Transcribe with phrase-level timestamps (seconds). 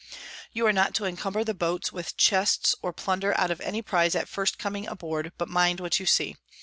[0.59, 4.15] __You are not to incumber the Boats with Chests or Plunder out of any Prize
[4.15, 6.37] at first coming aboard, but mind what you see.